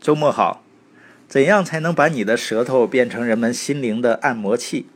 [0.00, 0.64] 周末好。
[1.28, 4.86] 怎样才能把你的舌头变成人们心灵的按摩器？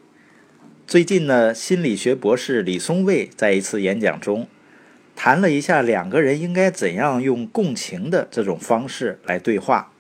[0.87, 4.49] 最近呢，心理学博士李松蔚在一次演讲中
[5.15, 9.93] 谈了一下两个人应该怎样用共情的这种方式来对话。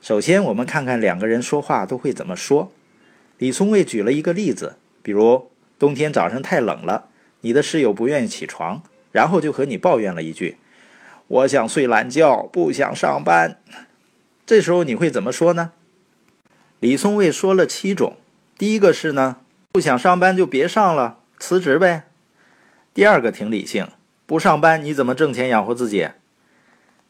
[0.00, 2.72] 首先，我们看看两个人说话都会怎么说。
[3.38, 7.08] 李松蔚举了一个例子，比如冬天早上太冷了，
[7.40, 10.56] 你的室友不愿意起床，然后就和你抱怨了一句
[11.28, 13.58] ：“我想睡懒觉，不想上班。”
[14.52, 15.72] 这时候你会怎么说呢？
[16.78, 18.18] 李松蔚说了七种，
[18.58, 19.38] 第一个是呢，
[19.72, 22.02] 不想上班就别上了，辞职呗。
[22.92, 23.88] 第二个挺理性，
[24.26, 26.10] 不上班你怎么挣钱养活自己？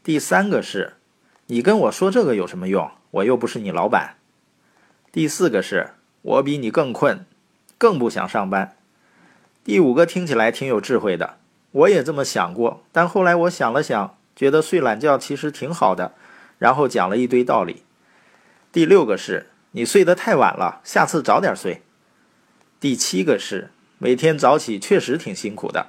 [0.05, 0.93] 第三个是，
[1.47, 2.89] 你跟我说这个有什么用？
[3.11, 4.15] 我又不是你老板。
[5.11, 7.27] 第四个是，我比你更困，
[7.77, 8.77] 更不想上班。
[9.65, 11.39] 第五个听起来挺有智慧的，
[11.73, 16.15] 我也这么想过，但后来我想了想，觉得睡懒觉其实挺好的。
[16.63, 17.83] 然后讲了一堆道理。
[18.71, 21.83] 第六个是你睡得太晚了，下次早点睡。
[22.79, 25.89] 第七个是每天早起确实挺辛苦的。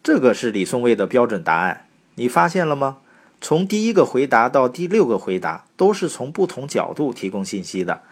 [0.00, 2.98] 这个是李松蔚的标准答案，你发现了吗？
[3.40, 8.02] 从第一个回答到第六个回答都是从不同角度提供信息的，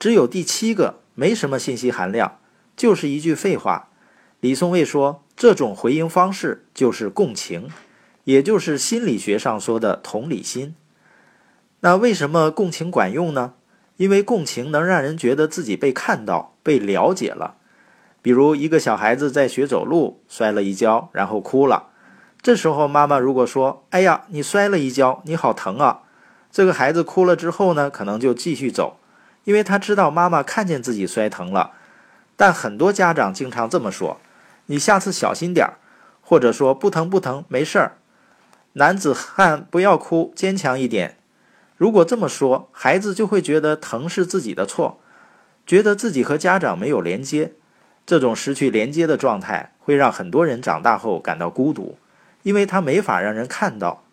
[0.00, 2.40] 只有第七个没什么信息含量，
[2.76, 3.88] 就是一句废话。
[4.40, 7.70] 李松蔚说，这种回应方式就是共情。
[8.26, 10.74] 也就是心理学上说的同理心。
[11.80, 13.54] 那为什么共情管用呢？
[13.98, 17.54] 因为共情能让人觉得自己被看到、被了解了。
[18.20, 21.90] 比如一个小孩子在学走路，摔了一跤，然后哭了。
[22.42, 26.00] 这时候妈妈如果说：“哎呀，你摔了一跤，你好疼啊！”
[26.50, 28.98] 这个孩子哭了之后呢，可能就继续走，
[29.44, 31.70] 因为他知道妈妈看见自己摔疼了。
[32.36, 34.18] 但很多家长经常这么说
[34.66, 35.78] ：“你下次小心点儿。”
[36.20, 37.98] 或者说：“不疼不疼，没事儿。”
[38.78, 41.16] 男子汉不要哭，坚强一点。
[41.78, 45.00] 如果这么说，孩子就会觉得疼是自己的错，
[45.66, 47.52] 觉得自己和家长没有连接。
[48.04, 51.96] 这种失去连接的状态会让很多人长大后感到孤独，
[52.42, 54.04] 因为他没法让人看到。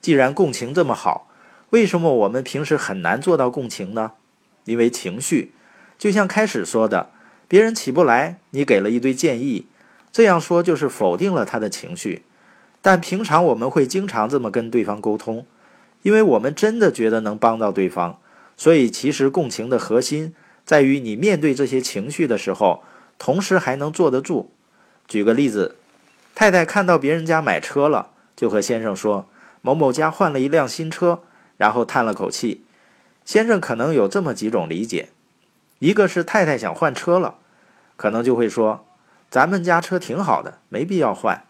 [0.00, 1.28] 既然共情这么好，
[1.70, 4.12] 为什么我们平时很难做到共情呢？
[4.66, 5.52] 因为情绪，
[5.98, 7.10] 就像开始说的，
[7.48, 9.66] 别人起不来，你给了一堆建议，
[10.12, 12.22] 这样说就是否定了他的情绪。
[12.80, 15.44] 但平常我们会经常这么跟对方沟通，
[16.02, 18.18] 因为我们真的觉得能帮到对方，
[18.56, 20.34] 所以其实共情的核心
[20.64, 22.82] 在于你面对这些情绪的时候，
[23.18, 24.52] 同时还能坐得住。
[25.06, 25.76] 举个例子，
[26.34, 29.28] 太太看到别人家买车了，就和先生说
[29.60, 31.22] 某某家换了一辆新车，
[31.56, 32.64] 然后叹了口气。
[33.24, 35.08] 先生可能有这么几种理解：
[35.80, 37.34] 一个是太太想换车了，
[37.96, 38.86] 可能就会说
[39.28, 41.44] 咱们家车挺好的，没必要换。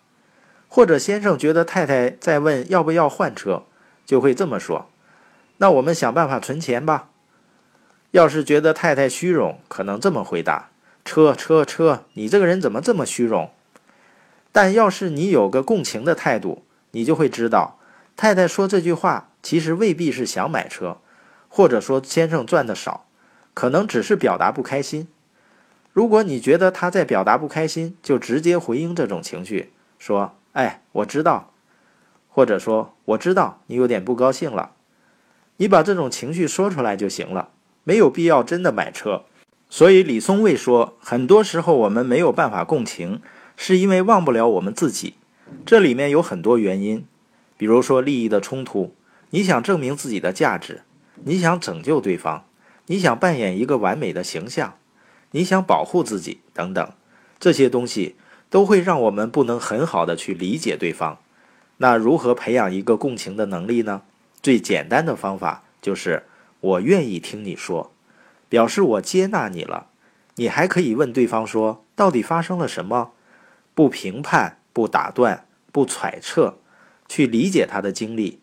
[0.68, 3.64] 或者先生觉得太太在问要不要换车，
[4.04, 4.86] 就会这么说
[5.58, 7.08] ：“那我们想办法存钱吧。”
[8.12, 10.70] 要是觉得太太虚荣，可能这么回答
[11.04, 13.50] ：“车车车，你这个人怎么这么虚荣？”
[14.52, 16.62] 但要是你有个共情的态度，
[16.92, 17.78] 你就会知道，
[18.16, 20.98] 太太说这句话其实未必是想买车，
[21.48, 23.06] 或者说先生赚的少，
[23.52, 25.08] 可能只是表达不开心。
[25.92, 30.34] 如果你觉得他在表达不开心，就直接回应这种情绪，说。
[30.52, 31.52] 哎，我知道，
[32.28, 34.72] 或者说我知道你有点不高兴了，
[35.58, 37.50] 你把这种情绪说出来就行了，
[37.84, 39.24] 没有必要真的买车。
[39.70, 43.20] 所以李松蔚说，很多时候我们没有办法共情，
[43.56, 45.14] 是因为忘不了我们自己。
[45.66, 47.06] 这里面有很多原因，
[47.56, 48.94] 比如说利益的冲突，
[49.30, 50.82] 你想证明自己的价值，
[51.24, 52.44] 你想拯救对方，
[52.86, 54.78] 你想扮演一个完美的形象，
[55.32, 56.90] 你想保护自己等等，
[57.38, 58.16] 这些东西。
[58.50, 61.18] 都会让我们不能很好的去理解对方。
[61.78, 64.02] 那如何培养一个共情的能力呢？
[64.42, 66.24] 最简单的方法就是
[66.60, 67.92] 我愿意听你说，
[68.48, 69.88] 表示我接纳你了。
[70.36, 73.12] 你还可以问对方说，到底发生了什么？
[73.74, 76.58] 不评判，不打断，不揣测，
[77.08, 78.40] 去理解他的经历。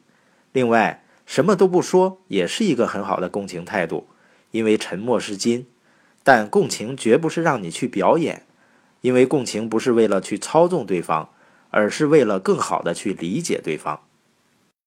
[0.51, 4.07] 另外，什么都不说也是一个很好的共情态度，
[4.51, 5.68] 因为沉默是金。
[6.24, 8.45] 但共情绝不是让你去表演。
[9.06, 11.30] 因为共情不是为了去操纵对方，
[11.69, 14.00] 而是为了更好的去理解对方。